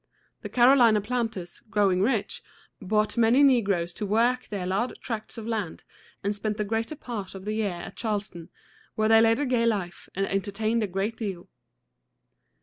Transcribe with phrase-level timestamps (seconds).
[0.41, 2.41] The Carolina planters, growing rich,
[2.81, 5.83] bought many negroes to work their large tracts of land,
[6.23, 8.49] and spent the greater part of the year at Charleston,
[8.95, 11.49] where they led a gay life and entertained a great deal.